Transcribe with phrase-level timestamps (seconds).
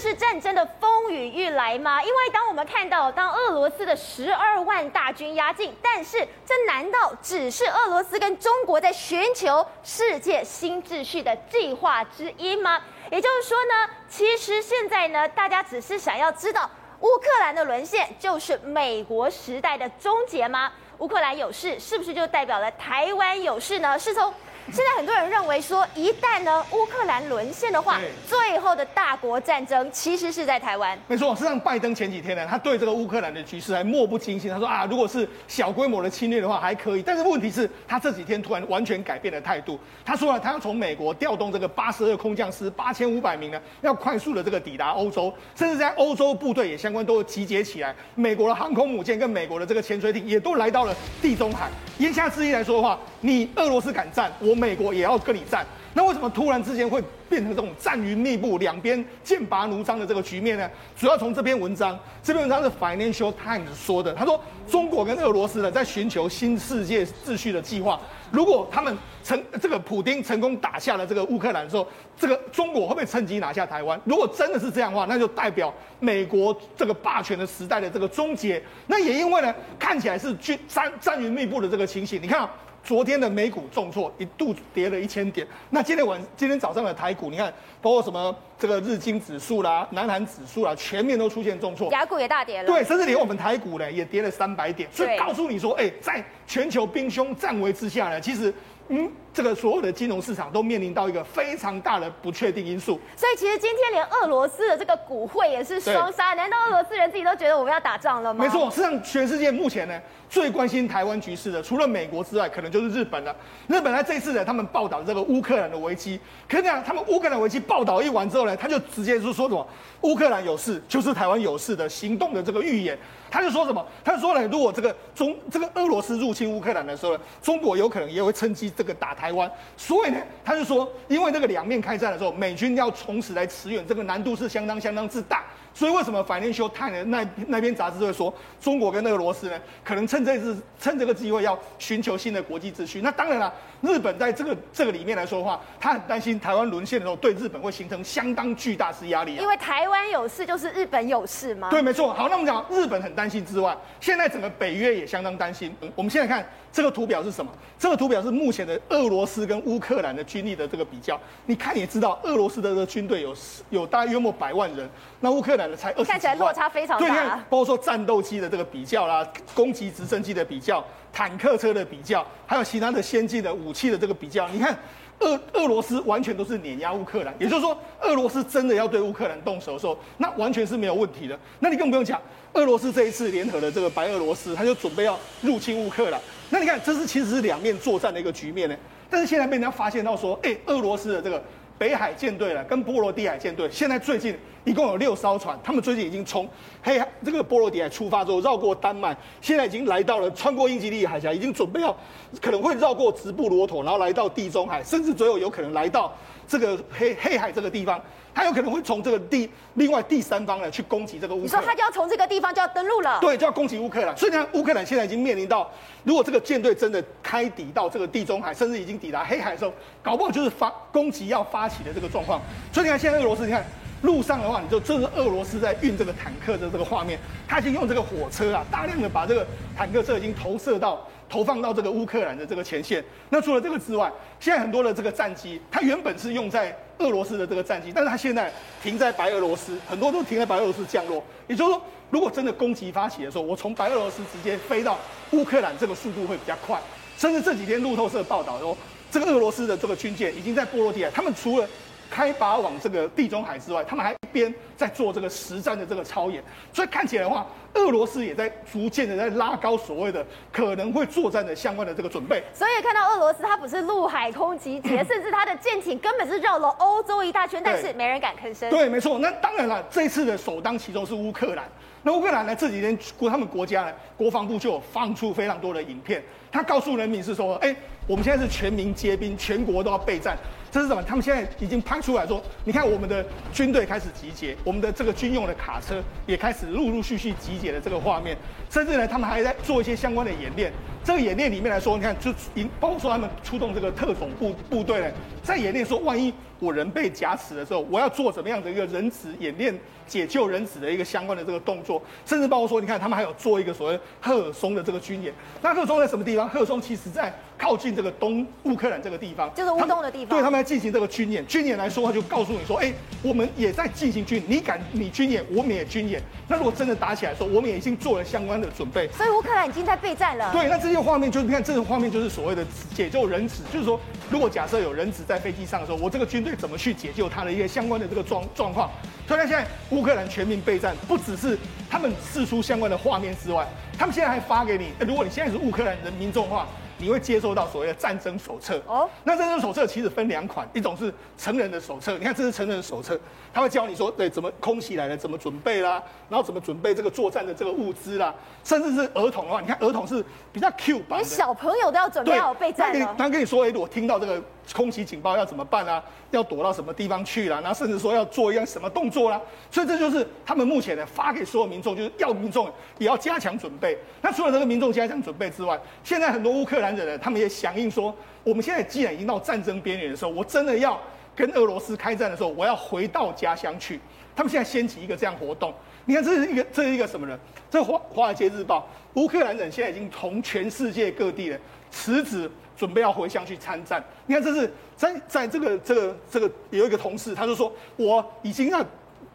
[0.00, 2.02] 是战争的风雨欲来吗？
[2.02, 12.80] 因为当我们看到当俄罗斯的十二万大军压境，但是这难道只是俄罗斯跟中国在寻求世界新秩序的计划之一吗？
[13.10, 16.68] 也就是说呢，其实现在呢，大家只是想要知道
[17.00, 20.72] 乌克兰的沦陷就是美国时代的终结吗？
[20.98, 23.98] 乌克兰有事，是不是就代表了台湾有事呢？
[23.98, 24.32] 是从。
[24.66, 27.98] 现在很多人认为说，一旦呢乌克兰沦陷的话，
[28.28, 30.96] 最后的大国战争其实是在台湾。
[31.08, 34.48] 没错，实际上拜登前几天呢，他对这个乌克兰的局势还漠不经心。
[34.48, 39.76] 他说啊，如果是小规模的侵略的话还可以，但是问题是，他这几天突然完全改变了态度。
[40.04, 47.92] 他说了，他要从美国调动这个八十二空降师八千五百名呢，要快速的这个抵达欧洲，甚至在欧洲部队也相关都集结起来。
[48.14, 51.68] 美国的航空母舰跟美国的这个潜水艇也都来到了地中海。
[51.98, 54.49] 言下之意来说的话，你俄罗斯敢战，我。
[54.50, 55.64] 我美国也要跟你战，
[55.94, 60.68] 那为什么突然之间会变成这种战云密布、两边剑拔弩张的这个局面呢？
[60.96, 68.00] 主要从这篇文章，这篇文章是 Financial Times 说的，他说中国跟俄罗斯呢在寻求新世界秩序的计划。
[68.32, 71.86] 如果他们成这个普丁成功打下了这个乌克兰的时候，
[72.18, 74.00] 这个中国会不会趁机拿下台湾？
[74.04, 78.60] 如果真的是这样的话，那就代表美国这个霸权的时代的这个终结。
[78.88, 82.48] 那也因为呢，看起来是军战战云密布的这个情形，你看。
[82.90, 85.46] 昨天的美股重挫，一度跌了一千点。
[85.70, 87.46] 那今天晚今天早上的台股，你看，
[87.80, 91.88] 包括什么这个日经指数啦、南韩指数啦，全面都出现重挫。
[91.92, 92.66] 雅股也大跌了。
[92.66, 94.88] 对，甚至连我们台股呢也跌了三百点。
[94.90, 98.52] 所以告诉你说，哎，在全球兵凶战危之下呢，其实。
[98.92, 102.98] 嗯，这个所有的金融市场都面临到一个非常大的不确定因素。
[103.16, 106.34] 所以其实今天连俄罗斯的这个股汇也是双杀。
[106.34, 108.44] 难道俄罗斯人自己都觉得我们要打仗了吗？
[108.44, 113.34] 没错，实际上全世界目前呢最关心台湾局势的，除了美国之外，可能就是日本了。
[113.66, 119.66] 日本在这一次呢，他们报道这个乌克兰的危机，可是讲他们乌克兰危机报道一完之后呢，他就直接就说什么
[120.02, 122.98] 乌克兰有事就是台湾有事的行动的这个预言。
[123.32, 123.84] 他就说什么？
[124.04, 129.50] 他就说呢，如果这个中这个俄罗斯入侵乌克兰的时候呢，中国有可能也会趁机这个打台湾。
[129.76, 135.44] 所以呢，他就说，因为这个两面开战的时候，美军要从此来驰援，这个难度是相当相当之大。
[135.72, 143.00] 所以为什么 Financial Times 那那篇杂志会说，中国跟俄罗斯呢，可能趁这次趁这个机会要寻求新的国际秩序？
[143.02, 149.40] 那当然了，日本在这个这个里面来说的话，他很担心台湾沦陷的时候，对日本会形成相当巨大之压力啊。
[149.40, 151.68] 因为台湾有事，就是日本有事吗？
[151.70, 152.12] 对，没错。
[152.12, 155.72] 好，那我们讲日本很担心之外，现在整个北约也相当担心。
[155.94, 157.50] 我们现在看这个图表是什么？
[157.78, 161.18] 这个图表是目前的俄罗斯跟乌克兰的军力的这个比较。
[161.46, 163.34] 你看也知道，俄罗斯的这个军队有
[163.70, 164.88] 有大约约莫百万人，
[165.20, 166.04] 那乌克兰的才二十。
[166.04, 167.06] 看起来落差非常大。
[167.06, 174.48] 对，包括说战斗机的这个比较啦，攻击直升机的比较，坦克车的比较，还有其他的先进的武器的这个比较。
[174.50, 174.78] 你看，
[175.20, 181.38] 俄俄罗斯完全都是碾压乌克兰，也就是说，俄罗斯真的要对乌克兰动手的时候，那完全是没有问题的。
[181.58, 182.20] 那你更不用讲，
[182.52, 186.20] 俄罗斯这一次联合的这个白俄罗斯，他就准备要入侵乌克兰。
[186.50, 188.76] 那你看，这是其实是两面作战的一个局面呢。
[189.08, 191.42] 但是现在被人家发现到说，哎，俄罗斯的这个。
[191.78, 196.46] 北海舰队了，跟波罗的海舰队，现在最近一共有六艘船，他们最近已经从
[196.82, 201.96] 黑海这个波罗的海出发之后，绕过丹麦，现在已经来到了穿过英吉利海峡，已经准备要
[202.38, 206.14] 可能会绕过直布罗陀，然后来到地中海，甚至最后有可能来到
[206.50, 207.98] 这个黑黑海这个地方。
[208.32, 211.46] 他有可能会从这个第另外第三方呢去攻击这个乌克兰。
[211.46, 213.18] 你说他就要从这个地方就要登陆了？
[213.20, 214.16] 对，就要攻击乌克兰。
[214.16, 215.68] 所以呢，乌克兰现在已经面临到，
[216.04, 222.40] 如果这个舰队真的开抵到这个地中海，甚至已经抵达黑海的时候，搞不好就是发攻击要发起的这个状况。
[222.72, 223.64] 所以你看，现在俄罗斯，你看
[224.02, 227.18] 路上的话，你就这是俄罗斯在运这个坦克的这个画面，
[227.48, 229.44] 他已经用这个火车啊，大量的把这个
[229.76, 231.04] 坦克车已经投射到。
[231.30, 233.02] 投放到这个乌克兰的这个前线。
[233.30, 238.52] 那除了这个之外，现在很多的这个战机，它原本是用在俄罗斯的这个战机，但是它现在
[238.82, 241.24] 停在白俄罗斯，很多都停在白俄罗斯降落。
[241.46, 244.98] 也就是说，如果真的攻击发起的时候，我从白俄罗斯直接飞到
[245.30, 246.78] 乌克兰，这个速度会比较快。
[247.16, 248.76] 甚至这几天路透社报道说，
[249.10, 251.68] 这个俄罗斯的这个军舰已经在波罗的海，他们除了
[252.10, 256.42] 开拔往这个地中海之外，他们还一边在做这个实战的这个操演，
[256.72, 262.42] 所以看起来的话，俄罗斯也在逐渐的在拉高所谓的可能会作战的相关的这个准备。
[262.52, 268.68] 所以看到俄罗斯，它不是陆海空集结，甚至它的舰艇根本是绕了欧洲一大圈，但是没人敢吭声。
[268.70, 269.18] 对，没错。
[269.20, 271.64] 那当然了，这次的首当其冲是乌克兰。
[272.02, 277.76] 那乌克兰呢，这几天国他们国家呢，国防部就有放出非常多的影片，他告诉人民是说，哎，
[278.06, 280.36] 我们现在是全民皆兵，全国都要备战。
[280.70, 281.02] 这是什么？
[281.02, 288.36] 他们现在已经拍出来说，你看我们的军队开始集结，我们的这个军用的卡车也开始陆陆续续集结的这个画面，
[288.70, 290.72] 甚至呢，他们还在做一些相关的演练。
[291.02, 292.32] 这个演练里面来说，你看就
[292.78, 295.06] 包括说他们出动这个特种部部队呢，
[295.42, 299.78] 在演练说，万一我人被夹持的时候，我要做怎么样的一个人质演练？
[300.10, 305.32] 解救人质的一个相关的这个动作，甚至包括说，你看他们还有做一个所谓赫尔松的这个军演。
[305.62, 306.48] 那赫尔松在什么地方？
[306.48, 310.30] 赫尔松其实在靠近这个东乌克兰这个地方，就是乌东的地方。
[310.30, 311.46] 对，他们在进行这个军演。
[311.46, 312.92] 军演来说，他就告诉你说，哎，
[313.22, 316.20] 我们也在进行军，你敢你军演，我们也军演。
[316.48, 319.06] 那如果真的打起来的时候，我们也已经做了相关的准备。
[319.12, 320.50] 所以乌克兰已经在备战了。
[320.52, 322.66] 对，那这这些画面就是你看，这个画面就是所谓的
[322.96, 328.90] 解救人质，就是说，如果假设有人质在飞机上的时候，我这个军队怎么去解救他的一些相关的这个状状况。
[329.28, 331.56] 所以，他现在乌克兰全民备战，不只是
[331.88, 333.64] 他们试出相关的画面之外，
[333.96, 334.88] 他们现在还发给你。
[335.06, 336.66] 如果你现在是乌克兰人民众的话，
[337.00, 339.08] 你会接收到所谓的战争手册哦。
[339.24, 343.18] 那战争手册其实分两款，一种是成人的手册，你看这是成人的手册，
[343.52, 353.14] 他会教你说，对，怎么空袭来了，怎么准备啦，然后怎么准备这个作战的这个物资啦，甚至是儿童的话，你看儿童是比较 Q 版的，连小朋友都要准备好备战了。
[353.16, 356.02] 他跟你说，哎，我听到这个空袭警报要怎么办啊？
[356.30, 357.60] 要躲到什么地方去啦？
[357.60, 359.40] 然后甚至说要做一样什么动作啦？
[359.70, 363.98] 所以这就是他们目前呢发给所有民众，就是要民众也要加强准备。
[364.22, 368.14] 那除了这个民众加强准备之外，现在很多乌克兰人呢，他们也响应说，
[368.44, 370.98] 我们现在既然已经到战争边缘的时候，我真的要
[371.34, 374.00] 跟俄罗斯开战的时候，我要回到家乡去。
[374.36, 375.74] 他们现在掀起一个这样活动。
[376.04, 377.38] 你看，这是一个这是一个什么人？
[377.70, 381.60] 这华华尔街日报，乌克兰人现在已经从全世界各地的
[381.90, 382.50] 辞职。
[382.76, 388.82] 准备要回乡去参战，你看这是在在这个这个这个有一个同事，他就说我已经让，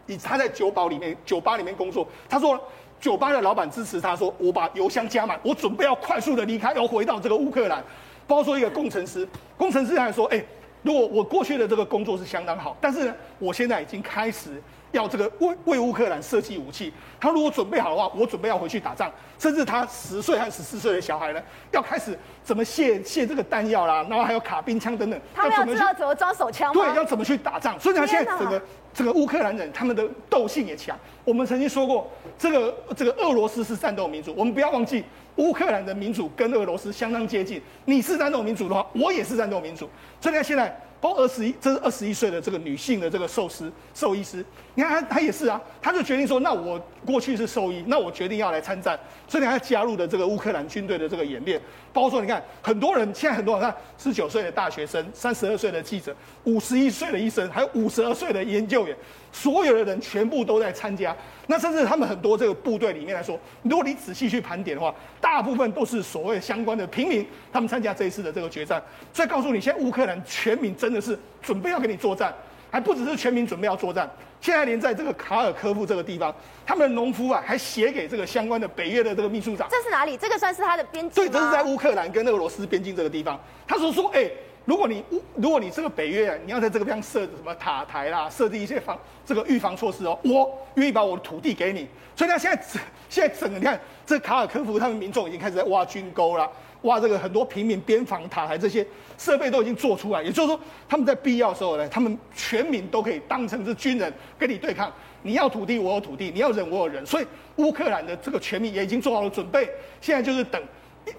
[0.08, 2.60] 以他在酒保里面酒吧里面工作，他说
[3.00, 7.84] 酒吧的老板支持他说我把油箱加满，我准备要快速的离开，要回到这个乌克兰。
[8.26, 10.44] 包括说一个工程师，工程师还说，哎，
[10.82, 14.60] 如果我过去的这个工作是相当好，但是呢，我现在已经开始。
[14.96, 19.12] 要这个为为乌克兰设计武器，他如果准备好的话，我准备要回去打仗。
[19.38, 25.20] 甚至他十岁还十四岁的小孩呢，要开始怎么卸卸这个弹药啦，然后还有卡宾枪等等。
[25.34, 26.86] 他们要知道怎么装手枪吗？
[26.86, 27.78] 对，要怎么去打仗？
[27.80, 28.62] 所以他现在整个
[28.94, 30.98] 这个乌克兰人，他们的斗性也强。
[31.26, 32.10] 我们曾经说过，
[32.40, 35.04] 这个这个俄罗斯是战斗民族，我们不要忘记，
[35.36, 37.62] 乌克兰的民主跟俄罗斯相当接近。
[37.84, 39.90] 你是战斗民主的话，我也是战斗民主。
[40.22, 40.76] 所以现在。
[41.06, 44.44] 包括二十一，这是二十一岁的这个女性的这个寿司兽医师，
[44.74, 51.62] 你看她她也是啊，她就决定说，那我过去是兽医，那我决定要来参战，所以她加入的这个乌克兰军队的这个演练。
[51.96, 56.14] 包括说，你看很多人现在很多人看十九岁的大学生，三十二岁的记者，
[56.44, 58.94] 五十一岁的医生，还有五十二岁的研究员，
[59.32, 61.16] 所有的人全部都在参加。
[61.48, 68.84] 那甚至他们很多这个部队里面来说，如果你仔细去盘点的话，大部分都是所谓相关的平民，他们参加这一次的这个决战。
[69.14, 72.36] 所以告诉你，现在乌克兰全民真的是准备要跟你作战，
[72.76, 74.06] 还不只是全民准备要作战，
[74.42, 76.36] 现在连在这个卡尔科夫这个地方，
[76.66, 79.66] 他们的农夫啊还写给这个相关的北约的这个秘书长。
[79.72, 80.18] 这是哪里？
[80.18, 81.24] 这个算是他的边境？
[81.24, 83.40] 对，这是在乌克兰跟俄罗斯边境这个地方。
[83.66, 84.34] 他说说，哎、欸。
[84.66, 91.88] 如果你乌如果你这个北约啊，你要在这个地方设置什么塔台啦，设置一些防这个预防措施哦，我愿意把我的土地给你。
[92.16, 92.64] 所以他，现在
[93.08, 96.50] 现在整个你看，这卡尔科夫他们民众已经开始在挖军沟啦，
[96.86, 98.86] 挖这个很多平民边防塔台这些
[99.18, 100.24] 设备都已经做出来。
[100.24, 104.92] 也就是说，他们在必要的时候呢，他们全民都可以当成是军人跟你对抗。
[105.22, 107.06] 你要土地，我有土地；你要人，我有人。
[107.06, 107.26] 所以
[107.58, 110.62] 乌克兰的这个全民也已经做好了准备，现在就是等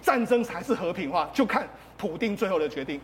[0.00, 3.00] 战争才是和平化，就看普丁最后的决定。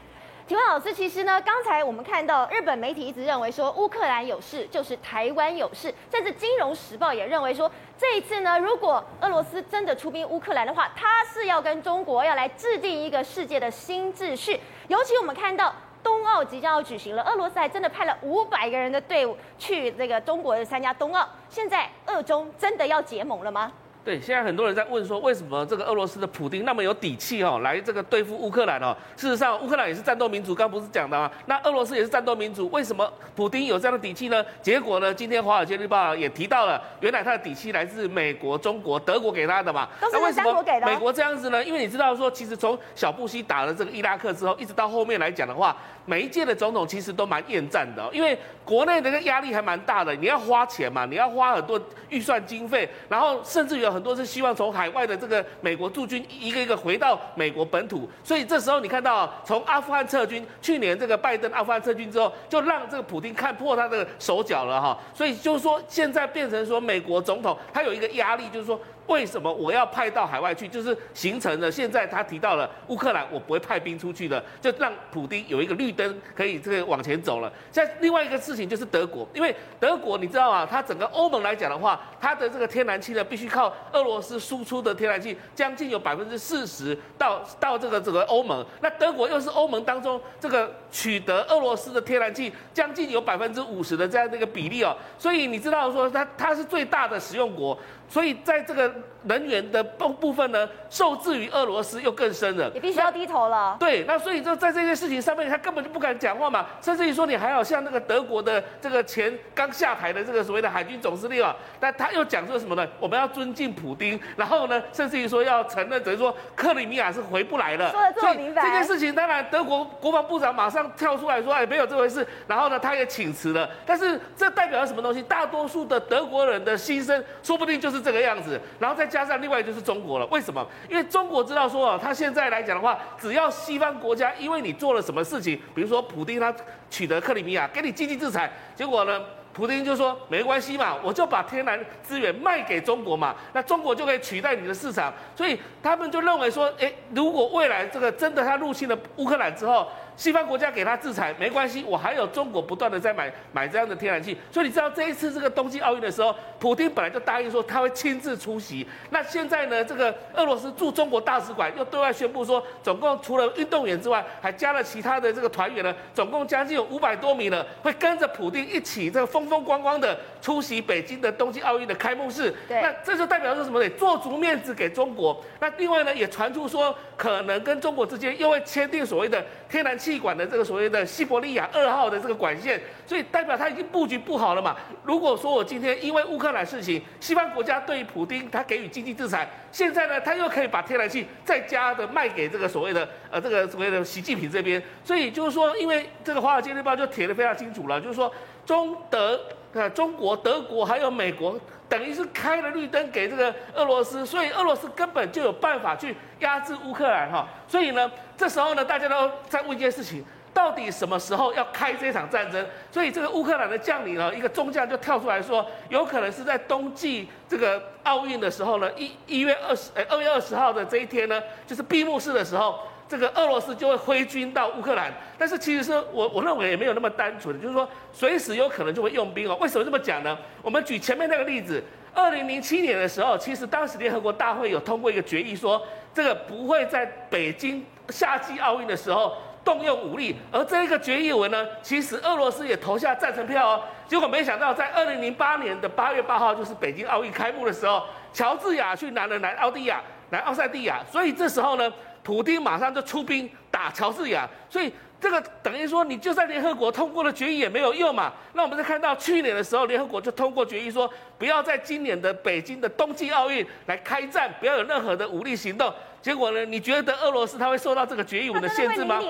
[0.52, 14.61] 请问老师，其实呢，刚才我们看到日本媒体一直认为说乌克兰有事就是台湾有事，甚至《金融时报》也认为说这一次呢，如果俄罗斯真的出兵乌克兰的话，他是要跟中国要来制定一个世界的新秩序。
[14.88, 21.26] 尤其我们看到冬奥即将要举行了，俄罗斯还真的派了五百个人的队伍去这个中国参加冬奥。
[21.49, 23.73] 现在俄中真的要结盟了吗？
[24.04, 28.97] 对，现在很多人在问说，为什么这个俄罗斯的普丁那么有底气哦，来这个对付乌克兰哦？
[29.16, 31.30] 事实上，乌克兰也是战斗民族，刚不是讲的吗？
[31.47, 34.44] 那俄罗斯也是战斗民族，为什么普丁有这样的底气呢？
[34.61, 39.88] 结果呢，今天《华尔街日报》也提到了，原来他的底气来自美国、中国、德国给他的嘛。
[40.00, 40.80] 都是三国给的。
[40.80, 41.64] 那为什么美国这样子呢？
[41.64, 70.68] 因为你知道说，其实从小布希打了这个伊拉克之后，一直到后面来讲的话，每一届的总统其实都蛮厌战的，哦因为国内的这个压力还蛮大的，你要花钱嘛，你要花很多预算经费，然后甚至有很多是希望从海外的这个美国驻军一个一个回到美国本土，所以这时候你看到从阿富汗撤军，去年这个拜登阿富汗撤军之后，就让这个普丁看破他的手脚了哈，所以就是说现在变成说美国总统他有一个压力，就是说为什么我要派到海外去？
[70.68, 77.52] 就是形成了现在他提到了乌克兰，我不会派兵出去的，就让普丁有一个绿灯可以这个往前走了。
[77.70, 80.64] 在另外一个事情就是德国，因为德国你知道吗？
[80.64, 88.65] 它整个欧盟来讲的话，它的这个天然气呢，必须靠俄罗斯输出的天然气，将近有百分之四十到到这个整个欧盟。
[88.81, 97.79] 那德国又是欧盟当中这个取得俄罗斯的天然气将近有百分之五十的这样的一个比例哦，所以你知道说它它是最大的使用国。
[98.12, 98.92] 所以在这个
[99.23, 103.75] 能源的部部分呢，受制于俄罗斯又更深了，也必须要低头了。
[103.81, 112.87] 对，那所以就在这件事情上面，他根本就不敢讲话嘛，甚至于说你还要像那个德国的这个前刚下台的这个所谓的海军总司令啊，但他又讲说什么呢？
[113.00, 117.90] 我们要尊敬普丁，然后呢，甚至于说要承认，等于说克里米亚是回不来了。
[117.92, 118.62] 说得这么明白。
[118.62, 122.26] 这件事情当然德国国防部长马上跳出来说，哎，没有这回事。
[122.47, 123.66] 然后呢，他也请辞了。
[123.87, 125.23] 但是这代表了什么东西？
[125.23, 128.01] 大多数的德国人的心声，说不定就是。
[128.02, 130.26] 这个样子，然后再加上另外就是中国了。
[130.26, 130.66] 为什么？
[130.88, 136.52] 因为中国知道说啊，他现在来讲的话，只要西方国家因为你做了什么事情，比如说普丁他
[136.90, 145.12] 取得克里米亚，给你经济制裁，结果呢，普丁就说没关系嘛，我就把天然资源卖给中国嘛，那中国就可以取代你的市场。
[145.37, 158.87] 所以他们就认为说，诶，如果未来这个真的他入侵了乌克兰之后，西方国家给他制裁没关系，我还有中国不断的在买买这样的天然气，所以你知道这一次这个冬季奥运的时候，普京本来就答应说他会亲自出席。
[159.11, 172.54] 那现在呢，这个俄罗斯驻中国大使馆又对外宣布说，总共除了运动员之外，还加了其他的这个团员呢，总共将近有五百多名呢，会跟着普京一起这个风风光光的出席北京的冬季奥运的开幕式。
[172.69, 173.88] 对，那这就代表说什么呢？
[173.90, 175.42] 做足面子给中国。
[175.59, 184.76] 那另外呢，也传出说可能跟中国之间又会签订所谓的天然气管的这个所谓的西伯利亚二号的这个管线，所以代表他已经布局不好了嘛。
[185.04, 198.33] 如果说我今天因为乌克兰事情，西方国家对于普丁他给予经济制裁，现在呢他又可以把天然气再加的卖给这个所谓的呃这个所谓的习近平这边，所以就是说，因为这个《华尔街日报》就写得非常清楚了，就是说
[198.65, 199.41] 中德
[199.73, 201.59] 呃中国、德国还有美国。
[201.89, 207.47] 等于是开了绿灯给这个俄罗斯，所以俄罗斯根本就有办法去压制乌克兰哈。
[207.69, 210.25] 所以呢，这时候呢，大家都在问一件事情：
[210.55, 212.67] 到底什么时候要开这场战争？
[212.91, 222.81] 所以这个乌克兰的将领呢，一个中将就跳出来说，有可能是在冬季这个奥运的时候呢，一一月二十，呃，二月二十号的这一天呢，就是闭幕式的时候。
[223.12, 229.54] 这个俄罗斯就会挥军到乌克兰，但是其实是我我认为也没有那么单纯，就是说随时有可能就会用兵哦。
[229.61, 230.35] 为什么这么讲呢？
[230.62, 235.83] 我们举前面那个例子，二零零七年的时候，其实当时联合国大会有通过一个决议，说
[236.14, 243.83] 这个不会在北京夏季奥运的时候动用武力，而这一个决议文呢，其实俄罗斯也投下赞成票哦。
[244.09, 250.00] 结果没想到在二零零八年的八月八号，就是北京奥运开幕的时候，乔治亚去拿了南奥地亚、
[250.31, 251.92] 南奥塞蒂亚，所以这时候呢。
[252.23, 258.33] 普京马上就出兵打乔治亚，所以这个等于说，你就算联合国通过了决议也没有用嘛。
[258.52, 265.93] 那我们再看到去年的时候，联合国就通过决议说，不要在今年的北京的冬季奥运来开战，不要有任何的武力行动。
[266.21, 266.64] 结果呢？
[266.64, 269.21] 你觉得俄罗斯他会受到这个决议文的限制吗？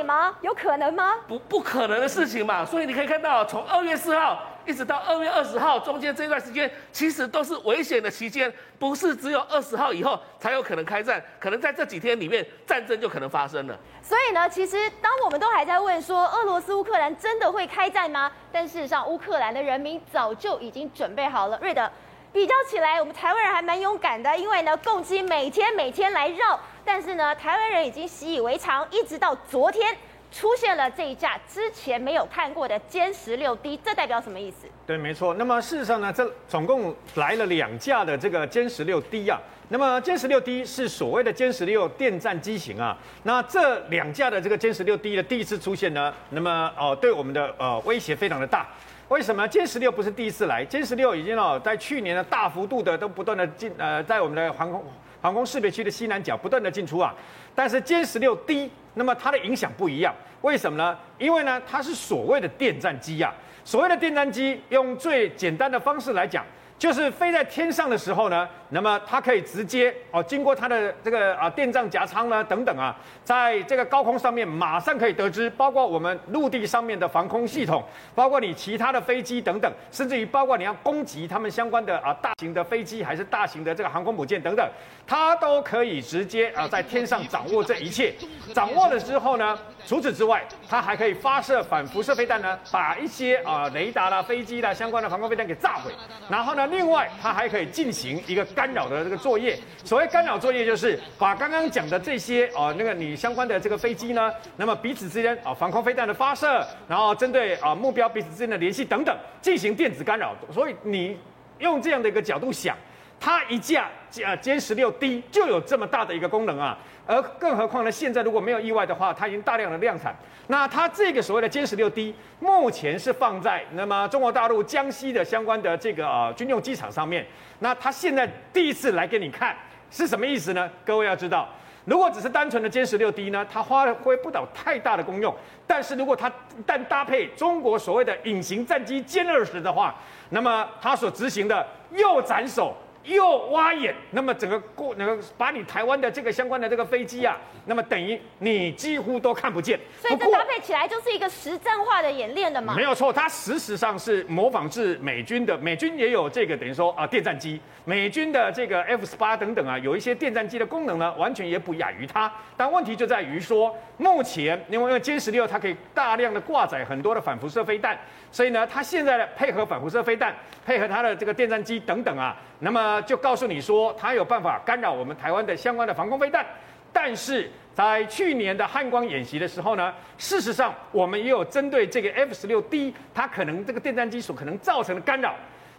[0.43, 1.15] 有可能吗？
[1.27, 2.67] 不，不可能的事情嘛。
[2.67, 13.79] 所以你可以看到，从二月四号一直到二月二十号中间这段时间，其实都是危险的期间，不是只有二十号以后才有可能开战，可能在这几天里面战争就可能发生了。
[14.03, 18.31] 所以呢，其实当我们都还在问说，俄罗斯乌克兰真的会开战吗？
[18.51, 21.59] 但事实上，乌克兰的人民早就已经准备好了。
[21.63, 21.91] 瑞德。
[22.33, 29.95] 比较起来，我们台湾人还蛮勇敢的，因为呢，共机每天每天来绕，但是呢，台湾人已经习以为常，一直到昨天
[30.33, 34.67] 出现了这一架之前没有看过的歼十六 D，这代表什么意思？
[34.87, 35.35] 对，没错。
[35.35, 39.39] 那么事实上呢，这总共来了两架的这个歼十六 D 啊。
[39.69, 42.97] 那么歼十六 D 是所谓的歼十六电战机型啊。
[43.23, 48.67] 那这两架的这个歼十六 D 的第一次出现呢，那么哦，对我们的呃威胁非常的大。
[49.09, 50.65] 为什么歼十六不是第一次来？
[50.65, 54.83] 歼十六已经哦，在去年的大幅度的都不断的进呃，在我们的航空
[55.23, 57.15] 航空识别区的西南角不断的进出啊。
[57.55, 60.99] 但是歼十六 D，那么它的影响不一样，为什么呢？
[61.17, 63.33] 因为呢，它是所谓的电战机呀。
[63.65, 66.45] 所谓的电战机，用最简单的方式来讲。
[66.79, 84.67] 就是飞在天上的时候呢，那么它可以直接哦，经过它的这个啊电障夹舱呢等等啊，在这个高空上面马上可以得知，包括我们陆地上面的防空系统，包括你其他的飞机等等，甚至于包括你要攻击他们相关的啊大型的飞机还是大型的这个航空母舰等等，
[85.07, 88.15] 它都可以直接啊在天上掌握这一切。
[88.55, 95.93] 掌握了之后呢，除此之外，它还可以发射反辐射飞弹呢，把一些啊、呃、雷达啦、飞机啦相关的防空飞弹给炸毁。
[96.31, 99.59] 然后呢，另外它还可以进行一个干扰的这个作业。
[99.85, 110.37] 所谓干扰作业，就是把刚刚讲的这些啊、那个你相关的这个飞机呢，那么彼此之间啊、防空飞弹的发射，然后针对啊、目标彼此之间的联系等等，进行电子干扰。
[110.53, 111.19] 所以你
[111.59, 112.77] 用这样的一个角度想。
[113.25, 113.89] 它一架
[114.25, 116.77] 呃歼十六 D 就有这么大的一个功能啊，
[117.07, 120.13] 而更何况呢，现在如果没有意外的话，它已经大量的量产。
[120.49, 127.25] 那它这个所谓的歼十六 D 目前是放在那么中国大陆江西的相关的这个呃军用机场上面。
[127.61, 129.57] 那它现在第一次来给你看
[129.89, 130.69] 是什么意思呢？
[130.85, 131.49] 各位要知道，
[131.85, 135.33] 如果只是单纯的歼十六 D 呢，它发挥不到太大的功用。
[135.65, 136.31] 但是如果它
[136.67, 139.95] 但搭配中国所谓的隐形战机歼二十的话，
[140.31, 142.77] 那么它所执行的右斩首。
[143.05, 149.79] 又挖眼，那么整个过那个把你台湾的这个相关的这个飞机啊，那么等于你几乎都看不见。
[150.01, 152.75] 所以这搭配起来就是一个实战化的演练的嘛？
[152.77, 162.33] 没有错，它事实上是模仿自美军的，美军也有这个等于说啊电战机，美军的这个 F 十八等等啊，有一些电战机的功能呢，完全也不亚于它。
[162.57, 167.99] 但问题就在于说，目前因为因为歼十六它可以大量的挂载很多的反辐射飞弹，
[168.31, 173.03] 所以呢，它现在的配合反辐射飞弹，配合它的这个电战机等等啊，那么。
[173.03, 176.47] 就告诉你说，它有办法干扰我们台湾的相关的防空飞弹，
[176.93, 185.35] 但是在去年的汉光演习的时候呢，事实上我们也有针对这个 F 十六 D，它可能这个电战机所可能造成的干扰，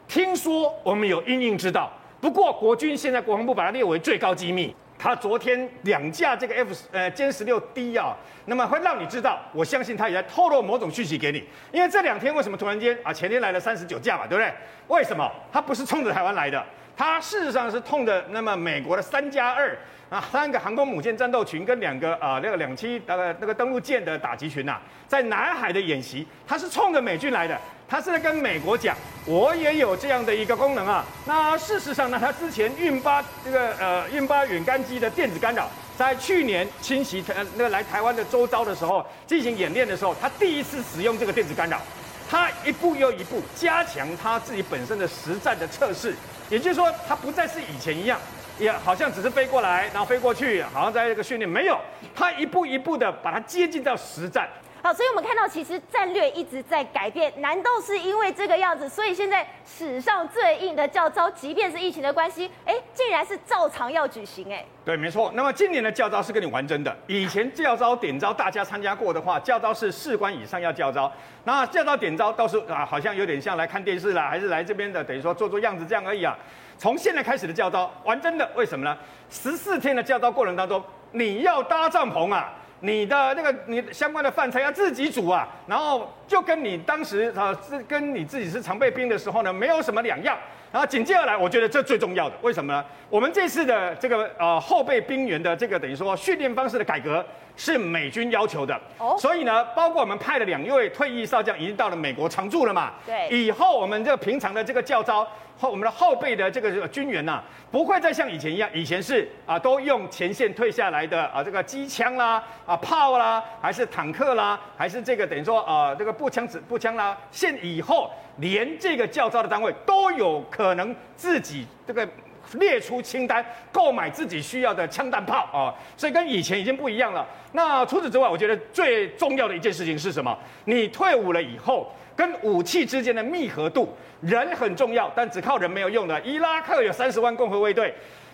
[0.07, 1.89] 听说我们有因应之道。
[2.19, 4.75] 不过国军现在国防部把它列为最高机密。
[5.03, 11.43] 他昨天两架这个 F 呃歼十六 D 啊，那么会让你知道，我相信他也在透露某种讯息给你。
[11.73, 14.53] 因为这两天为什么突然间啊，前天来了三十九架嘛，对不对？
[14.87, 15.29] 为什么？
[15.51, 16.63] 他不是冲着台湾来的。
[16.95, 19.77] 他事实上是冲着那么美国的三加二
[20.09, 27.59] 啊，三个航空母舰战斗群跟两个啊那个两栖那个那个登陆舰的打击群呐、在南海的演习，他是冲着美军来的，
[27.93, 31.05] 他是在跟美国讲，我也有这样的一个功能啊。
[31.27, 41.79] 那事实上呢，他之前运八这个呃运八远干机的电子干扰，在去年侵袭台那个来台湾的周遭的时候进行演练的时候，他第一次使用这个电子干扰，
[42.27, 46.15] 他一步又一步加强他自己本身的实战的测试。
[46.49, 48.19] 也就是说，他不再是以前一样，
[48.57, 51.79] 也好像只是飞过来，然后飞过去，好像在这个训练，没有，
[52.15, 54.49] 他一步一步的把它接近到实战。
[54.83, 65.31] 好，所以我们看到其实战略一直在改变，难道是因为这个样子，所以现在史上最硬的教招，即便是疫情的关系，哎，竟然是照常要举行，哎，对，没错。
[65.35, 71.09] 那么今年的教招是跟你玩真的，以前教招点招大家参加过的话，教招是士官以上要教招，
[71.45, 76.37] 那教招点招倒是啊，好像有点像来看电视啦，还是来这边的，等于说做做样子这样而已啊。
[76.77, 78.97] 从现在开始的教招玩真的，为什么呢？
[79.29, 82.53] 十四天的教招过程当中，你要搭帐篷啊。
[82.85, 90.37] 你的那个你相关的饭菜要自己煮啊，然后就跟你当时啊是跟你自己是常备兵的时候呢，没有什么两样。
[90.69, 92.83] 然后紧接而来，我觉得这最重要的，为什么呢？
[93.09, 105.27] 我们这次的这个呃后备兵员的这个等于说训练方式的改革是美军要求的，哦，所以呢，包括我们派了两位退役少将已经到了美国常驻了嘛，对，以后我们这个平常的这个教招。
[105.55, 122.05] 后我们的后备的这个军员呐、啊，不会再像以前一样，以前是啊都用前线退下来的啊这个机枪啦啊炮啦，还是坦克啦，还是这个等于说啊这个步枪子步枪啦，现以后连这个教招的单位都有可能自己这个
[122.53, 127.27] 列出清单，购买自己需要的枪弹炮啊，所以跟以前已经不一样了。
[127.53, 130.37] 那除此之外，我觉得最重要的一件事情是什么？
[130.65, 131.91] 你退伍了以后。
[132.15, 136.21] 跟武器之间的密合度，人很重要，但只靠人没有用的。
[136.21, 137.91] 伊拉克有三十万共和卫队，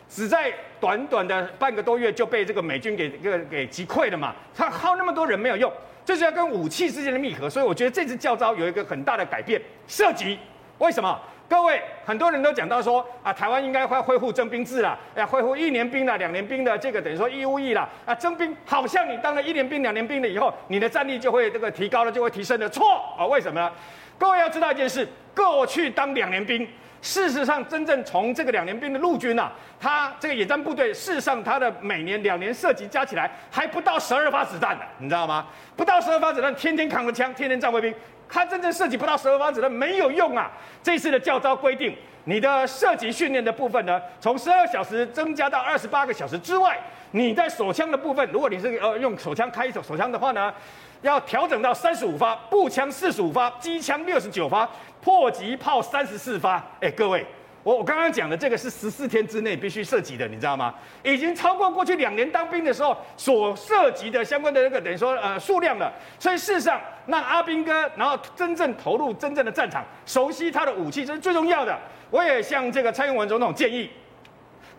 [0.09, 4.35] 只在短短的半个多月就被这个美军给给给击溃了嘛。
[4.53, 5.71] 他耗那么多人没有用，
[6.03, 7.49] 就是要跟武器之间的密合。
[7.49, 10.37] 所以我觉得这次教招有一个很大的改变，射击。
[10.79, 11.17] 为什么？
[11.49, 22.69] 各位很多人都讲到说啊，台湾应该会恢复征兵制了，要恢复一年兵了、两年兵的这个等于说义务役了啊，征兵好像你当了一年兵、两年兵了以后，你的战力就会这个提高了，就会提升了。
[22.69, 23.71] 错啊，为什么呢？
[24.19, 26.67] 各位要知道一件事，过去当两年兵，
[27.01, 35.47] 事实上真正从这个两年兵的陆军呐、他这个野战部队，事实上他的每年两年射击加起来还不到十二发子弹呢，你知道吗？
[35.75, 37.91] 不到十二发子弹，天天扛着枪，天天站卫兵。
[38.29, 40.51] 它真正涉及不到十二发子弹没有用啊！
[40.83, 46.79] 这次的教招规定，你的射击训练的部分呢，从十二小时增加到二十八个小时之外，
[47.11, 50.53] 你在手枪的部分，如果你是呃用手枪开手手枪的话呢，
[51.01, 54.69] 要调整到三十五发，步枪四十五发，机枪六十九发，
[55.01, 56.63] 迫击炮三十四发。
[56.81, 57.25] 哎，各位。
[57.69, 60.73] 我我刚刚讲的这个是十四天之内必须涉及的，你知道吗？
[61.03, 65.93] 已经超过过去两年当兵的时候所涉及的相关的那个等于说呃数量了。
[66.17, 71.77] 所以事实上，让阿兵哥然后真正投入真正的战场，熟悉他的武器，这是最重要的。
[72.09, 73.87] 我也向这个蔡英文总统建议。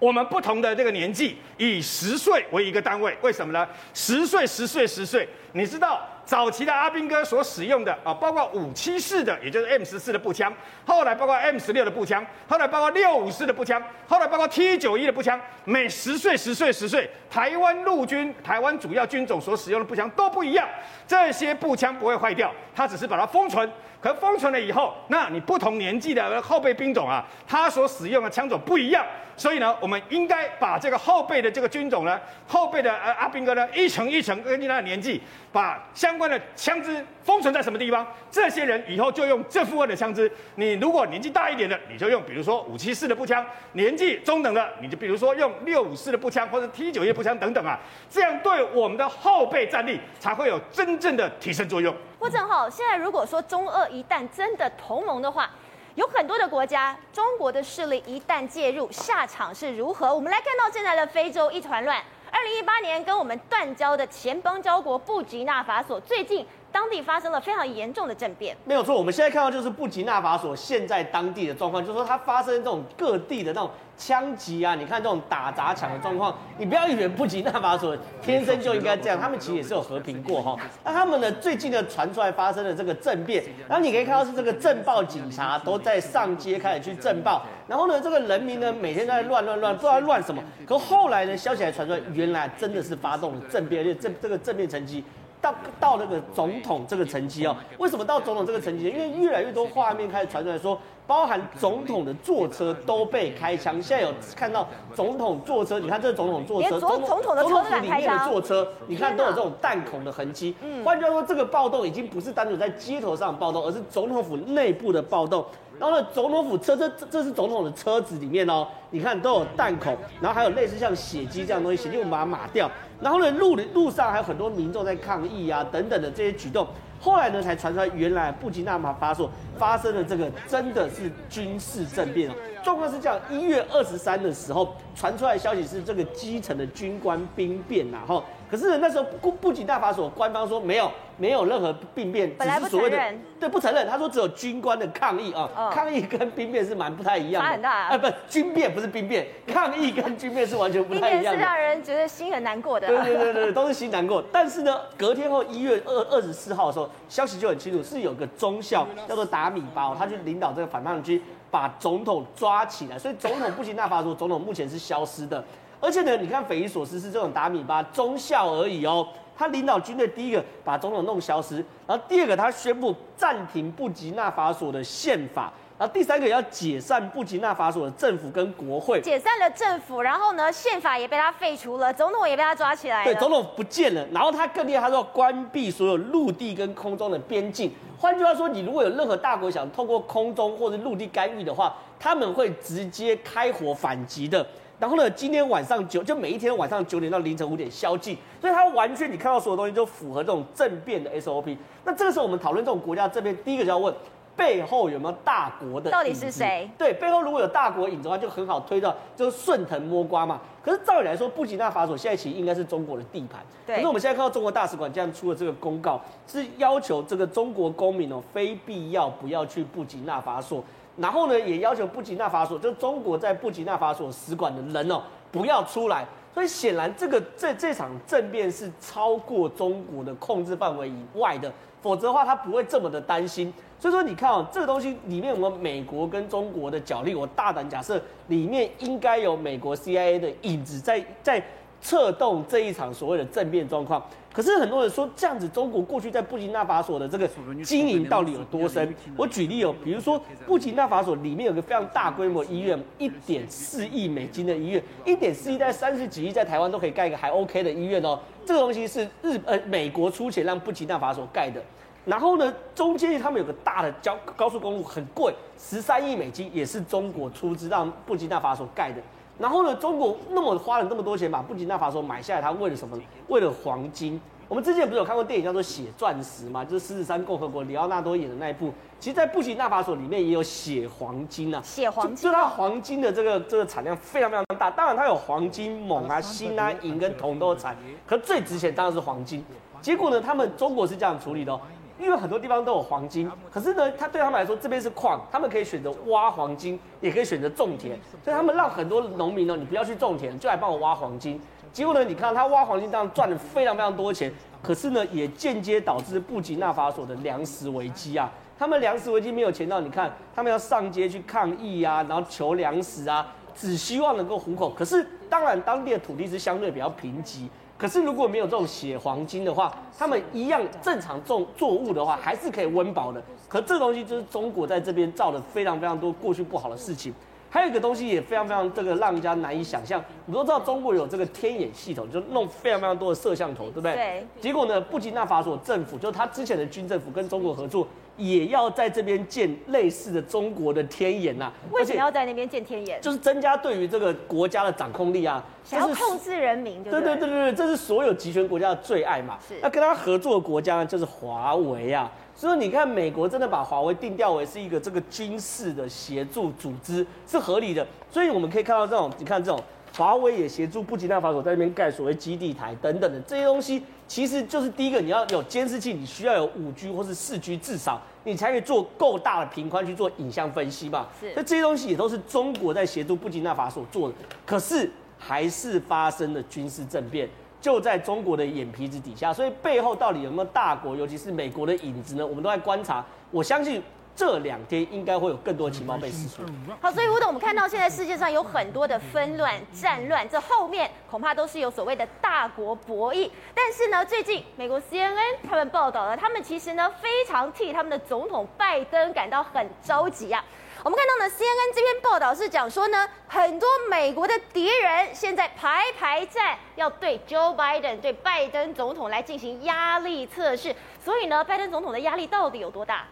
[0.00, 3.68] 我们不同的这个年纪，以十岁为一个单位，为什么呢？
[3.94, 6.00] 十岁、十岁、十岁，你知道
[6.30, 10.54] 早期的阿兵哥所使用的啊，包括五七式的，也就是 M 十四的步枪，
[10.86, 20.68] 后来包括 M 十六的步枪，后来包括六五式的步枪，后来包括 T 九一的步枪，每十岁、十岁、十岁，台湾陆军、台湾主要军种所使用的步枪都不一样，
[21.04, 23.68] 这些步枪不会坏掉，它只是把它封存。
[24.00, 29.04] 可封存了以后，那你不同年纪的后备兵种啊，他所使用的枪种不一样，
[29.36, 35.20] 所以呢，我们应该把这个后备的这个军种呢，后备的呃阿兵哥呢，一层一层根据他的年纪，
[35.52, 40.30] 把相关的枪支封存在什么地方，这些人以后就用这副的枪支。
[40.54, 51.94] 你如果年纪大一点的，你就用比如说五七式的步枪；年纪中等的，你就比如说用六五式的步枪或者 T 九一步枪等等啊，这样对我们的后备战力才会有真正的提升作用。
[52.20, 55.48] 郭正浩，现在如果说中俄一旦真的同盟的话，
[55.94, 60.14] 有很多的国家，中国的势力一旦介入，下场是如何？
[60.14, 61.98] 我们来看到现在的非洲一团乱。
[62.30, 68.56] 二零一八年跟我们断交的前邦交国布吉纳法索，最近当地发生了非常严重的政变。
[68.64, 73.70] 没有错，我们现在看到就是布吉纳法索现在当地的状况，就是说它发生这种各地的那种。
[74.00, 74.74] 枪击啊！
[74.74, 80.56] 你看这种打砸抢的状况，你不要以为布吉纳法索天生就应该这样，他们其实也是有和平过哈。
[80.82, 90.42] 那他们呢，最近呢传出来发生了这个政变，然后你可以看到是这个政报警察都在上街开始去政报，然后呢，这个人民呢每天都在乱乱乱，不知道乱什么。
[90.64, 95.04] 可后来呢，消息还传出来，原来真的是发动了政变，而且这这个政变成绩。
[95.40, 98.86] 到到那个总统这个层级哦，为什么到总统这个层级？
[98.88, 100.78] 因为越来越多画面开始传出来说，
[101.10, 103.82] 包含总统的坐车都被开枪。
[103.82, 110.54] 现在有看到总统坐车，你看这总统坐车，总统总统府里面的坐车，你看都有这种弹孔的痕迹。
[110.62, 115.44] 嗯，换句话说，这个暴动已经不是单纯在街头上暴动，而是总统府内部的暴动。
[115.80, 122.70] 然后呢，总统府车这这这是总统的车子里面哦，你看都有弹孔，然后还有类似像血迹这样的东西，血迹我们把它码掉。
[123.00, 126.64] 然后呢，路路上还有很多民众在抗议啊，等等的这些举动。
[127.00, 132.34] 后来呢，才传出来原来布吉纳法索发生了这个真的是军事政变哦。
[132.62, 138.22] 状况是这样，一月二十三的时候传出来消息是这个基层的军官兵变呐，哈。
[138.50, 142.98] 可是那时候不不仅大法所官方说没有，没有任何病变，只是所谓的
[143.38, 143.86] 对不承认。
[143.88, 147.48] 他说只有军官的抗议啊，哦、抗议跟兵变是蛮不太一样的。
[147.48, 151.32] 差很大啊，啊不，军变不是兵变， 抗议跟军变是完全不太一样的。
[151.32, 152.88] 是让人觉得心很难过的。
[152.88, 154.22] 对对对对，都是心难过。
[154.32, 161.22] 但是呢，隔天后一月二二十四号的时候，消息就很清楚，是有个中校叫做达米巴，他去领导这个反叛军。
[161.52, 165.44] 把总统抓起来，所以总统布吉纳法索总统目前是消失的，
[165.80, 175.52] 而且呢，你看匪夷所思是这种达米巴中校而已哦，他领导军队第一个把总统弄消失，然后第二个他宣布暂停布吉纳法索的宪法。
[175.78, 183.04] 然后第三个要解散布吉纳法索的政府跟国会，解散了政府，然后呢，宪法也被他废除了，总统也被他抓起来了。
[183.04, 184.06] 对，总统不见了。
[184.12, 187.72] 然后他更厉害，他说要关闭所有陆地跟空中的边境。
[187.98, 194.46] 换句话说，你如果有任何大国想透过空中或者陆地干预的话，他们会直接开火反击的。
[194.80, 201.56] 然后呢，今天晚上九就每一天晚上九点到凌晨五点宵禁，所以它完全你看到所有东西就符合这种政变的 SOP。
[201.84, 203.94] 那这个时候我们讨论这种国家政变，第一个就要问。
[204.36, 205.90] 背后有没有大国的？
[205.90, 206.70] 到底是谁？
[206.78, 210.40] 对，背后如果有大国影子的话，就很好推到，就是顺藤摸瓜嘛。
[210.64, 213.42] 可是照理来说，布吉纳法索现在其实应该是中国的地盘。
[213.66, 213.74] 对。
[213.74, 220.64] 可是我们现在看到中国大使馆这样出了这个公告，是要求这个中国公民哦，非必要不要去布吉纳法索。
[220.96, 226.06] 然后呢，也要求布吉纳法索，就中国在布吉纳法索使馆的人哦，不要出来。
[226.32, 233.52] 所以显然，这个这这场政变是超过中国的控制范围以外的，否则的话，他不会这么的担心。
[233.80, 237.16] 所以说，你看哦，这个东西里面有没有美国跟中国的角力？
[237.16, 241.42] 我大胆假设，里面应该有美国 CIA 的影子在在
[241.80, 244.02] 策动这一场所谓的政变状况。
[244.32, 247.28] 可是很多人说，这样子中国过去在布吉纳法索的这个
[247.64, 248.94] 经营到底有多深？
[249.16, 258.16] 我举例哦，比如说布吉纳法索里面有个非常大规模医院，一点四亿美金的医院，一点四亿在三十几亿在台湾都可以盖一个还 OK 的医院哦。
[258.46, 261.60] 这个东西是日呃美国出钱让布吉纳法索盖的。
[262.04, 269.02] 然后呢，中间他们有个大的交高速公路，很贵，十三亿美金，也是中国出资让布吉纳法索盖的。
[269.40, 272.96] 然后呢，中国那么花了那么多钱把布吉纳法索买下来，他为了什么？
[273.28, 274.20] 为了黄金。
[274.48, 276.64] 我们之前不是有看过电影叫做《血钻石》吗？
[276.64, 278.70] 就是狮子山共和国里奥纳多演的那一部。
[278.98, 284.68] 其实，在布吉纳法索里面也有血黄金啊，血黄金，就它黄金的这个这个产量非常非常大。
[284.70, 289.42] 当然，它有黄金、锰啊、锌啊、银跟铜都有产，可最值钱当然是黄金。
[289.80, 291.60] 结果呢，他们中国是这样处理的哦。
[292.00, 301.38] 因为很多地方都有黄金，可是呢，他对他们来说，这边是矿，他们可以选择挖黄金，也可以选择种田，所以他们让很多农民呢，你不要去种田，就来帮我挖黄金。
[301.72, 304.32] 结果呢，你看他挖黄金，这样赚了非常非常多钱，
[304.62, 308.32] 可是呢，也间接导致布吉纳法索的粮食危机啊。
[308.58, 314.70] 他们粮食危机没有钱到，你看他们要上街去抗议啊，然后求粮食啊，只希望能够糊口。
[314.70, 317.48] 可是当然，当地的土地是相对比较贫瘠。
[317.80, 323.22] 可是如果没有这种血黄金的话，他们一样正常种作物的话，还是可以温饱的。
[323.48, 327.10] 可这东西就是中国在这边造了非常非常多过去不好的事情。
[327.48, 329.98] 还有一个东西也非常非常这个让人家难以想象。
[330.26, 333.94] 我们都知道中国有这个天眼系统，就弄非常非常多的摄像头，对不对？
[333.94, 334.26] 对。
[334.40, 337.88] 结果呢，布吉纳法索政府就是他之前的军政府跟中国合作。
[338.20, 341.52] 也要在这边建类似的中国的天眼呐、啊？
[341.72, 343.00] 为什么要在那边建天眼？
[343.00, 349.38] 就是增加对于这个国家的掌控力啊，想要控制人民对，对对对对对，这是所有集权国家的最爱嘛。
[349.48, 349.54] 是。
[349.62, 352.12] 那跟他合作的国家呢，就是华为啊。
[352.36, 357.86] 所以你看，美国真的把华为定调为是一个这个军事的协助组织，是合理的。
[358.10, 359.58] 所以我们可以看到这种，你看这种。
[359.96, 371.06] 华为也协助布吉纳法索在那边盖所谓基地台等等的这些东西，其实就是第一个，你要有监视器，你需要有五 G 或是四 G，至少你才可以做够大的频宽去做影像分析嘛。
[371.20, 374.14] 是，那这些东西也都是中国在协助布吉纳法索做的，
[374.46, 377.28] 可是还是发生了军事政变，
[377.60, 382.26] 就在中国的眼皮子底下，所以背后到底有没有大国，尤其是美国的影子呢？
[382.26, 383.82] 我们都在观察，我相信。
[384.20, 386.42] 这两天应该会有更多情报被释出。
[386.78, 393.30] 好，所以吴董，我们看到现在世界上有很多的纷乱、战乱，这后面恐怕都是有所谓的大国博弈。
[393.54, 400.44] 但是呢，最近美国 CNN 他们报道了，他们其实呢非常替他们的总统拜登感到很着急啊。
[400.84, 410.76] 我们看到呢，CNN 这篇报道是讲说呢，很多美国的敌人现在排排站，要对 Joe Biden 对拜登总统来进行压力测试。
[411.02, 413.06] 所以呢，拜登总统的压力到底有多大？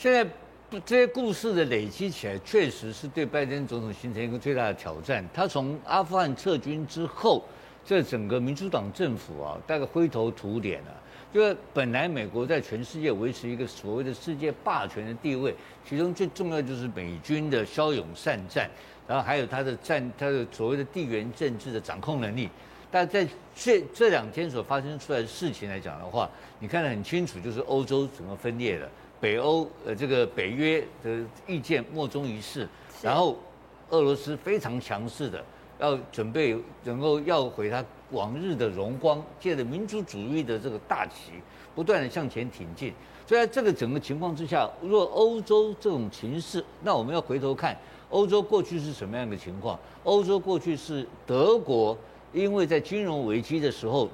[0.00, 0.26] 现在
[0.86, 5.22] 这些故事的累积起来，确实是对拜登总统形成一个最大的挑战。
[5.34, 7.44] 他从阿富汗撤军之后，
[7.84, 10.94] 这整个民主党政府啊，大概灰头土脸了。
[11.30, 15.54] 就是本来美国在全世界维持一个所谓的世界霸权的地位，
[15.86, 18.70] 其中最重要就是美军的骁勇善战，
[19.06, 22.48] 然后还有他的战，他的所谓的地缘政治的掌控能力。
[22.90, 26.26] 但在这这两天所发生出来的事情来讲的话，
[26.58, 28.88] 你看得很清楚，就是欧洲整个分裂了。
[29.20, 32.66] 北欧呃，这个北约的意见莫衷一是，
[33.02, 33.36] 然后
[33.90, 35.44] 俄罗斯非常强势的
[35.78, 41.32] 要准备能够要回他往日的荣光，借着民族主义的这个大旗，
[41.74, 42.94] 不断的向前挺进。
[43.26, 47.76] 所以在这个整个情况之下，若欧洲这种情势，那我们要回头看
[48.08, 49.78] 欧洲过去是什么样的情况？
[50.04, 51.96] 欧洲过去是德国，
[52.32, 54.08] 因为在金融危机的时候。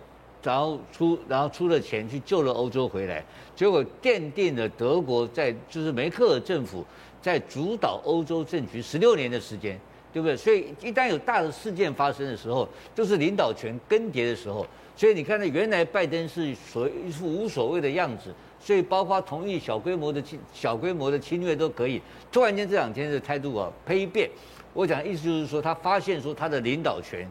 [0.46, 3.24] 然后出，然后出了钱去救了欧洲回来，
[3.56, 6.84] 结果奠定了德国在就是梅克尔政府
[7.20, 9.76] 在主导欧洲政局十六年的时间，
[10.12, 10.36] 对不对？
[10.36, 14.64] 所以一旦有大的事件发生的时候，就是领导权更迭的时候。
[14.94, 22.00] 所以你看，到，原来拜登是所一副无所谓的样子，所以包括同意小规模的侵小规模的侵略都可以。
[22.30, 24.30] 突然间这两天的态度啊丕变，
[24.72, 27.28] 我讲意思就是说，他发现说他的领导权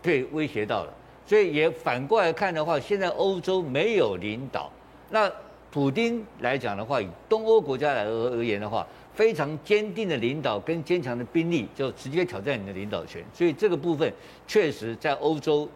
[0.00, 0.92] 被威胁到了。
[1.26, 4.70] 所以也反过来看的话，现在欧洲没有领导，
[5.10, 5.30] 那
[5.70, 13.22] 普丁来讲的话，以东欧国家来而而言的话，非常坚定的领导跟坚强的兵力，就直接挑战你的领导权。
[13.34, 14.10] 所以这个部分
[14.46, 15.68] 确实在欧洲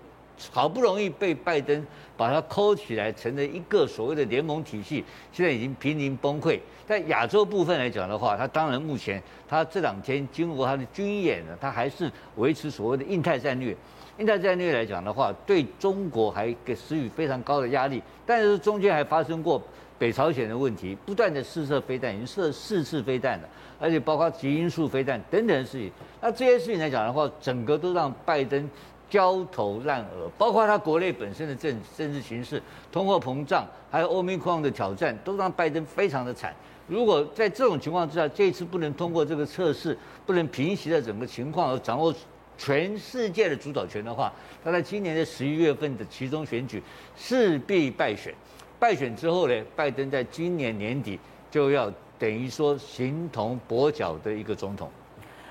[0.51, 1.85] 好不容易被拜登
[2.17, 6.59] 把它抠起来，成了一个所谓的联盟体系，现在已经濒临崩溃。
[6.87, 13.77] 在亚洲部分来讲的话，他当然目前他这两天经过他的军演呢，他还是维持所谓的印太战略。
[14.21, 19.61] 印太战略来讲的话，对中国还给施予非常高的压力，但是中间还发生过
[19.99, 23.49] 北朝鲜的问题，不断的试射飞弹，已经射了四次飞弹了，
[23.81, 25.91] 而且包括极音速飞弹等等的事情。
[26.21, 28.69] 那这些事情来讲的话，整个都让拜登
[29.09, 36.55] 焦头烂额，包括他国内本身的政政治形势、通货膨胀，还有欧米克的挑战，都让拜登非常的惨。
[36.87, 42.15] 如果在这种情况之下，这一次不能通过这个测试，不能平息的整个情况而掌握。
[42.61, 44.31] 全世界的主导权的话，
[44.63, 46.83] 他在今年的十一月份的其中选举
[47.17, 48.35] 势必败选。
[48.79, 51.19] 败选之后呢，拜登在今年年底
[51.51, 54.91] 就要等于说形同跛脚的一个总统。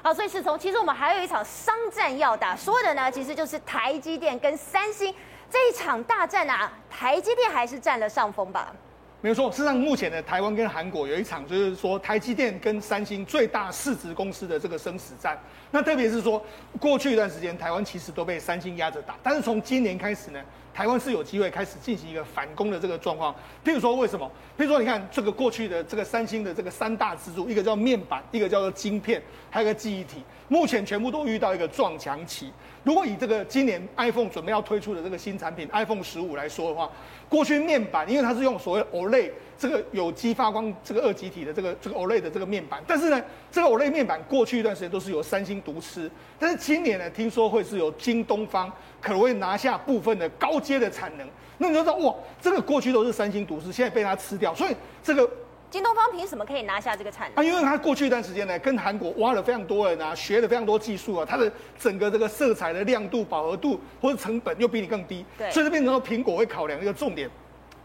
[0.04, 5.12] 好，所以是从其实我们还有一场商战要打，说的呢其实就是台积电跟三星。
[5.50, 8.72] 这一场大战啊，台积电还是占了上风吧？
[9.22, 15.38] 没有错，事实上目前的台湾跟韩国有一场，就是说台积电跟三星最大市值公司的这个生死战。
[15.72, 16.42] 那特别是说，
[16.80, 20.42] 过去一段时间台湾其实都被三星压着打，但是从今年开始呢，
[20.74, 23.36] 台湾是有机会开始进行一个反攻的这个状况。
[23.66, 24.26] 譬如说，为什么？
[24.58, 32.54] 譬如说，你看这个过去的这个三星的这个三大支柱，一个叫面板，一个叫做晶片，还有个记忆体，目前全部都遇到一个撞墙期。
[32.84, 36.90] 如果以这个今年 iPhone 准备要推出的这个新产品 iPhone 十五来说的话，
[37.28, 55.30] 过去面板因为它是用所谓 OLED 这个有机发光这个二极体的这个这个 OLED 的这个面板，但是呢，这个 OLED 面板过去一段时间都是由三星独吃，但是今年呢，听说会是由京东方可能会拿下部分的高阶的产能，那你就知道哇，这个过去都是三星独吃，现在被它吃掉，所以这个。
[55.72, 57.44] 京东方凭什么可以拿下这个产能？
[57.44, 67.30] 啊，因为它过去一段时间呢，跟韩国挖了非常多人啊，学了非常多技术啊，它的整个这个色彩的亮度、饱和度或者成本又比你更低，对，所以这变成说苹果会考量一个重点，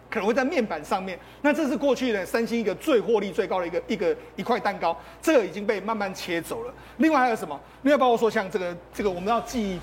[0.09, 1.19] 可能会在面板上面。
[1.43, 6.73] 那这是过去呢三星一个最获利最高的一个一个一块蛋糕，这个已经被慢慢切走了。
[6.97, 7.61] 另外还有什么？
[7.83, 9.83] 另外包括说像这个这个我们要记忆体，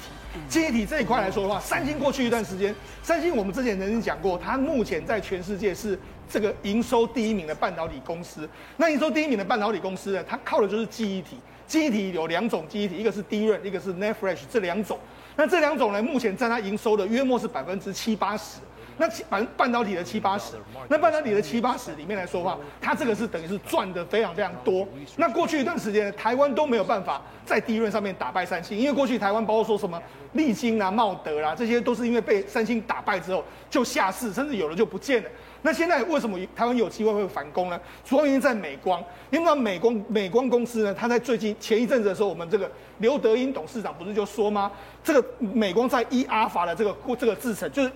[0.49, 5.99] 记忆体这一块来说的话，三星过去一段时间，三星我们之前曾经讲过，它目前在全世界是。
[6.31, 11.37] 这个营收第一名的半导体公司，那营收第一名的半导体公司呢，它靠的就是记忆体。
[11.67, 14.97] 记忆体有两种记忆体，一个是 DRAM，一个是 NAND Flash，这两种。
[15.35, 18.59] 那这两种呢，目前占它营收的约莫是百分之七八十。
[18.97, 20.55] 那七反正半导体的七八十，
[20.87, 24.87] 那半导体的七八十里面来说的话，它这个是等于是赚的非常非常多。
[25.17, 30.01] 那过去一段时间，台湾都没有办法在 DRAM 上面打败三星，因为过去台湾包括说什么
[30.33, 35.29] 利晶啊、茂德啦，这些都是因为被三星打败之后就下市，甚至有的就不见了。
[35.63, 37.79] 那现在为什么台湾有机会会反攻呢？
[38.03, 44.71] 主要原因在美光，因为美光美光公司呢，它在最近前一阵子的时候，我们这个刘德英董事长不是就说吗？
[45.03, 47.91] 这个美光在一阿法的这个这个制程就是。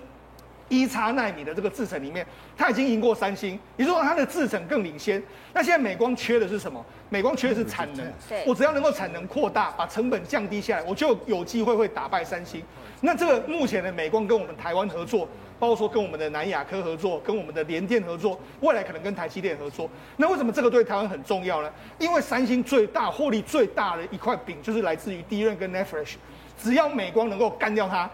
[0.68, 2.26] 一叉奈米的这个制程里面，
[2.56, 5.22] 它已经赢过三星，也就是说它的制程更领先。
[5.52, 6.84] 那现在美光缺的是什么？
[7.08, 8.04] 美光缺的是产能。
[8.44, 12.62] 我只要能够产能扩大，把成本降低下来，我就有机会会打败三星。
[13.00, 19.88] 那这个目前的美光跟我们台湾合作，包括说跟我们的南亚科合作，跟我们的联电合作，未来可能跟台积电合作。
[20.16, 21.70] 那为什么这个对台湾很重要呢？
[21.98, 26.14] 因为三星最大获利最大的一块饼就是来自于 DRAM 跟 NAND Flash，
[26.60, 28.10] 只要美光能够干掉它，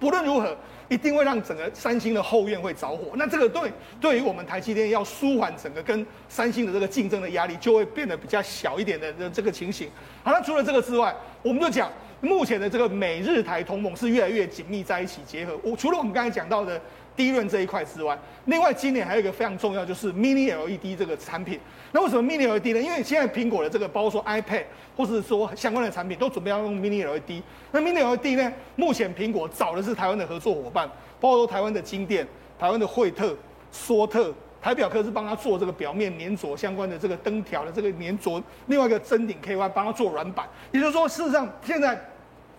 [0.00, 0.56] 不论如何。
[0.88, 9.88] 一定会让整个三星的后院会着火，那这个对对于我们台积电要舒缓整个跟三星的这个竞争的压力，就会变得比较小一点的这个情形。
[10.22, 15.58] 好，那除了这个之外，我们就讲目前的这个美日台同盟是越来越紧密在一起结合。
[15.62, 16.80] 我除了我们刚才讲到的。
[17.16, 21.58] DRAM 这一块之外，另外今年还有一个非常重要，就是 Mini LED 这个产品。
[21.92, 22.78] 那为什么 Mini LED 呢？
[22.78, 27.42] 因为现在苹果的这个，包括说 iPad 或是说相关的产品，都准备要用 Mini LED。
[27.72, 30.86] 那 Mini LED 呢，目前苹果找的是台湾的合作伙伴，
[31.18, 33.34] 包括说台湾的晶电、台湾的惠特、
[33.72, 34.34] 硕特、
[34.66, 40.44] 台表科是帮他做这个表面粘着相关的这个灯条的这个粘着，另外一个臻鼎 KY 帮他做软板。
[40.72, 41.96] 也就是说，事实上现在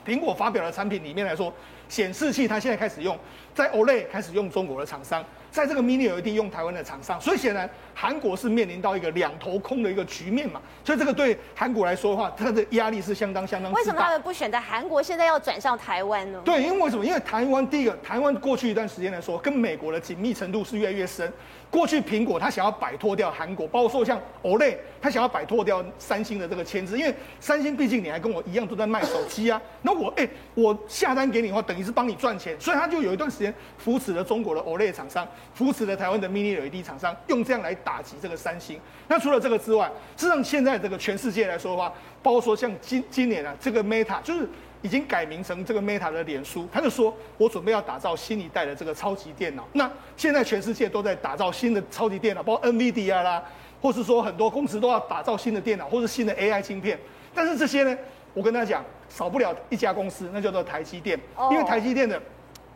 [0.05, 1.53] 苹果发表的产品里面来说，
[1.89, 3.19] 显示器它现在开始用，
[3.53, 13.69] 在 OLED 开始用中国的厂商，在这个 Mini LED 用台湾的厂商，所以显然韩国是面临到一个两头空的一个局面嘛，所以这个对韩国来说的话，它的压力是相当相当。
[13.73, 16.41] 为什么他们不选择韩国，现在要转向台湾呢？
[16.45, 17.05] 对，因为为什么？
[17.05, 21.29] 因为台湾第一个，台湾过去一段时间来说，跟美国的紧密程度是越来越深。
[21.69, 38.79] 过去苹果它想要摆脱掉韩国，包括说像 OLED，它想要摆脱掉三星的这个牵制，因为三星毕竟你还跟我一样都在卖手机啊，那我哎、我下单给你的话，等于是帮你赚钱，所以他就有一段时间扶持了中国的 OLED 厂商，扶持了台湾的 Mini LED 厂商，用这样来打击这个三星。
[39.07, 44.47] 那除了这个之外，事实上现在这个全世界来说的话，包括说像今今年啊，这个 Meta 就是。
[44.81, 53.43] 已经改名成这个 Meta 的脸书，他就说：“我准备要打造新一代的这个超级电脑。”那现在全世界都在打造新的超级电脑，包括 NVIDIA 啦，
[53.81, 56.99] 或是说很多公司都要打造新的电脑或是新的 AI 芯片。
[57.33, 57.97] 但是这些呢，
[58.33, 61.19] 我跟大家讲，少不了一家公司，那叫做台积电，
[61.51, 62.21] 因为台积电的。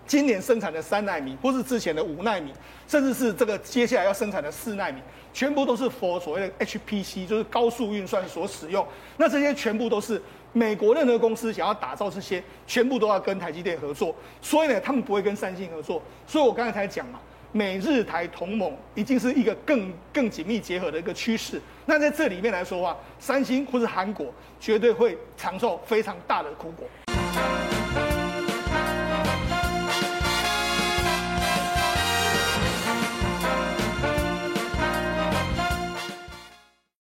[0.07, 2.51] 今年生产的三纳米，或是之前的五纳米，
[2.85, 4.99] 甚至是这个接下来要生产的四纳米，
[5.31, 8.85] 全部都是 for 所谓的 HPC，就是高速运算所使用。
[9.15, 10.21] 那这些全部都是
[10.53, 14.13] 美国任何公司想要打造这些，全部都要跟台积电合作。
[14.41, 16.01] 所以呢，他们不会跟三星合作。
[16.27, 17.19] 所以我刚才才讲嘛，
[17.53, 21.61] 美日台同盟已经是一个更更紧密结合的一个趋势。
[21.85, 24.27] 那在这里面来说的话，三星或是韩国
[24.59, 26.85] 绝对会承受非常大的苦果。